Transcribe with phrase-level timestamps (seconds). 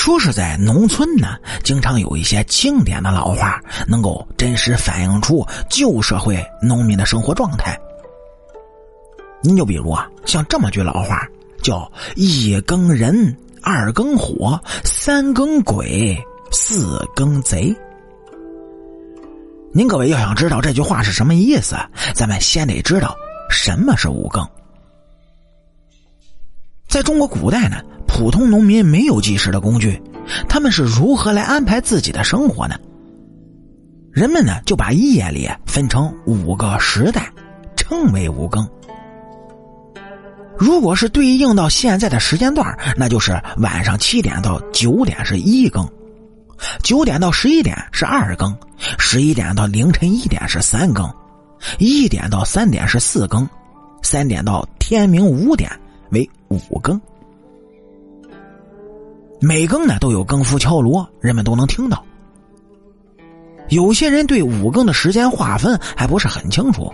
[0.00, 7.78] 说是在农村呢，经常有一些经典的老话，能够真实反映出旧社会农民的生活状态。
[9.42, 11.28] 你就比如啊，像这么句老话，
[11.62, 11.86] 叫
[12.16, 16.18] “一更人，二更火，三更鬼，
[16.50, 17.76] 四更贼”。
[19.70, 21.76] 您各位要想知道这句话是什么意思，
[22.14, 23.14] 咱们先得知道
[23.50, 24.48] 什么是五更。
[26.88, 27.82] 在中国古代呢。
[28.20, 29.98] 普通农民没有计时的工具，
[30.46, 32.74] 他们是如何来安排自己的生活呢？
[34.12, 37.32] 人们呢就把夜里分成五个时代，
[37.78, 38.68] 称为五更。
[40.58, 45.88] 如果是对应到现在的时间段，那就是晚上七点到九点是一更，
[46.82, 48.54] 九点到十一点是二更，
[48.98, 51.10] 十一点到凌晨一点是三更，
[51.78, 53.48] 一点到三点是四更，
[54.02, 55.70] 三点到天明五点
[56.10, 57.00] 为五更。
[59.40, 62.04] 每更呢都有更夫敲锣，人们都能听到。
[63.70, 66.92] 有些人对五更的时间划分还不是很清楚，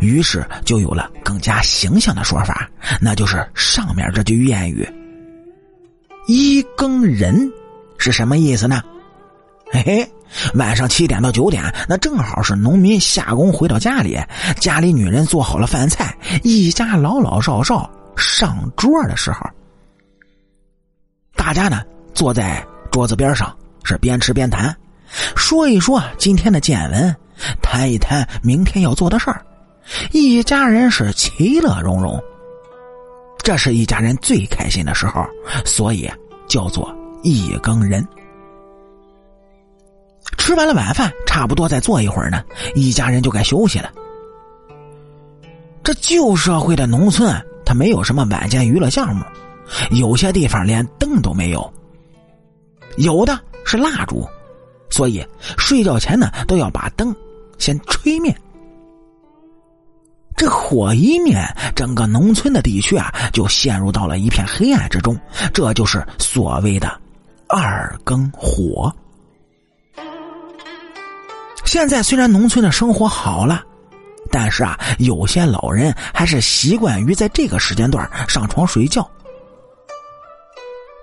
[0.00, 2.68] 于是就有了更加形象的说法，
[3.00, 4.86] 那就是上面这句谚语
[6.28, 7.50] ：“一更人”
[7.96, 8.82] 是什么意思呢？
[9.72, 10.12] 嘿嘿，
[10.54, 14.18] 晚上七点到九点，那正好是农民下工回到家里，
[14.60, 19.40] 家里女人做好了饭菜，一家老老少少上桌的时候。
[21.50, 21.82] 大家呢
[22.14, 24.72] 坐在桌子边上，是边吃边谈，
[25.34, 27.12] 说一说今天的见闻，
[27.60, 29.44] 谈一谈明天要做的事儿，
[30.12, 32.22] 一家人是其乐融融。
[33.38, 35.26] 这是一家人最开心的时候，
[35.64, 36.08] 所以
[36.46, 36.88] 叫做
[37.24, 38.06] 一更人。
[40.38, 42.44] 吃完了晚饭，差不多再坐一会儿呢，
[42.76, 43.90] 一家人就该休息了。
[45.82, 49.24] 这旧社会的农村，它没有什么晚间娱乐项目。
[49.90, 51.72] 有些地方连灯都没有，
[52.96, 54.28] 有的是蜡烛，
[54.90, 55.26] 所以
[55.58, 57.14] 睡觉前呢都要把灯
[57.58, 58.34] 先吹灭。
[60.36, 61.36] 这火一灭，
[61.76, 65.18] 整个农村的地区啊就陷入到了一片黑暗之中，
[65.52, 66.98] 这就是所谓的
[67.46, 68.90] 二更火。
[71.66, 73.62] 现在虽然农村的生活好了，
[74.30, 79.08] 但是啊，有些老人还是习惯于在这个时间段上床睡觉。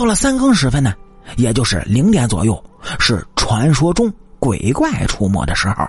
[0.00, 0.94] 到了三更时分呢，
[1.36, 2.64] 也就是零点左右，
[2.98, 5.86] 是传说中鬼怪出没的时候。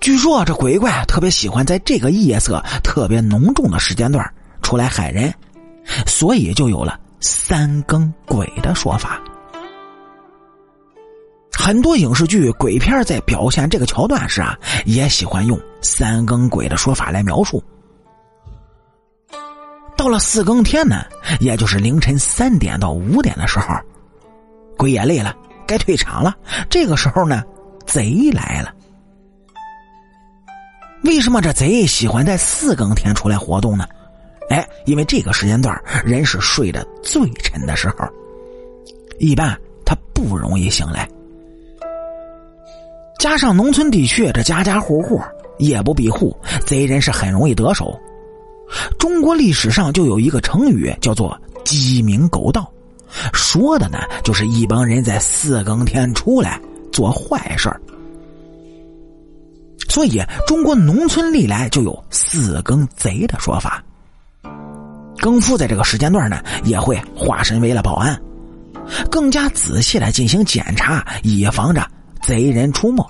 [0.00, 4.24] 据说这鬼怪特别喜欢在这个夜色特别浓重的时间段
[4.62, 5.34] 出来害人，
[6.06, 9.20] 所以就有了“三更鬼”的说法。
[11.50, 17.60] 很多影视剧、鬼片在表现这个桥段时啊，也喜欢用“三更鬼”的说法来描述。
[20.06, 21.04] 到了四更天呢，
[21.40, 23.74] 也就是凌晨三点到五点的时候，
[24.78, 25.34] 鬼也累了，
[25.66, 26.32] 该退场了。
[26.70, 27.42] 这个时候呢，
[27.86, 28.72] 贼来了。
[31.02, 33.84] 为什么这贼喜欢在四更天出来活动呢？
[34.48, 38.06] 哎，因为这个时间段人是睡得最沉的时候，
[39.18, 41.08] 一般他不容易醒来。
[43.18, 45.20] 加上农村地区这家家户户
[45.58, 47.98] 夜不闭户，贼人是很容易得手。
[48.98, 52.70] 中国历史上就有一个成语叫做“鸡鸣狗盗”，
[53.32, 56.60] 说的呢就是一帮人在四更天出来
[56.92, 57.80] 做坏事儿
[59.88, 63.82] 所以中国农村历来就有“四更贼”的说法。
[65.18, 68.20] 更夫在这个时间段呢，也会化身为了保安，
[69.10, 71.84] 更加仔细的进行检查，以防着
[72.20, 73.04] 贼人出没。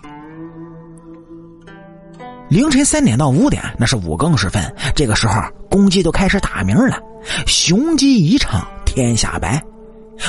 [2.48, 4.62] 凌晨三点到五点，那是五更时分。
[4.94, 6.98] 这个时候，公鸡都开始打鸣了，
[7.46, 9.62] 雄鸡一唱，天下白。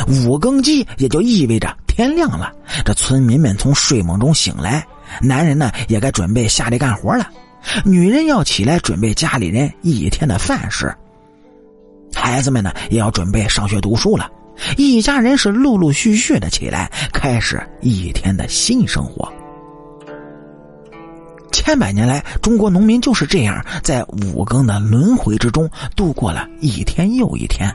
[0.07, 2.51] 五更鸡也就意味着天亮了。
[2.83, 4.85] 这村民们从睡梦中醒来，
[5.21, 7.29] 男人呢也该准备下地干活了，
[7.85, 10.93] 女人要起来准备家里人一天的饭食，
[12.13, 14.29] 孩子们呢也要准备上学读书了。
[14.75, 19.31] 一家人是陆陆续续的起来，开始一天的新生活。
[21.51, 27.73] 千百年来，中国农民就是这样在五更的轮回之中度过了一天又一天。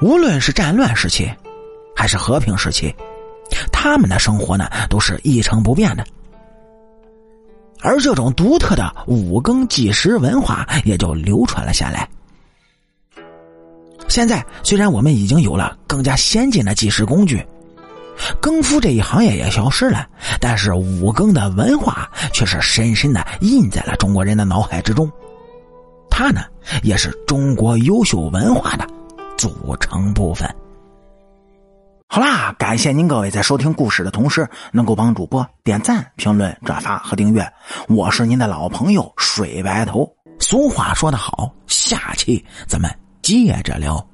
[0.00, 1.30] 无论是战乱时期，
[1.94, 2.94] 还是和平时期，
[3.72, 6.04] 他们的生活呢都是一成不变的。
[7.80, 12.08] 而这种独特的五更计时文化也就流传了下来。
[14.08, 17.44] 现在虽然我们已经有了更加先进的计时工具。
[18.40, 20.06] 更夫这一行业也消失了，
[20.40, 25.10] 但是五更的文化却是深深的印在了中国人的脑海之中。
[26.10, 26.42] 它呢，
[26.82, 28.86] 也是中国优秀文化的
[29.36, 30.48] 组成部分。
[32.06, 37.44] 好啦，感谢您各位在收听故事的同时，能够帮主播点赞、评论、转发和订阅。
[37.88, 40.08] 我是您的老朋友水白头。
[40.38, 42.88] 俗话说得好，下期咱们
[43.22, 44.06] 接着聊。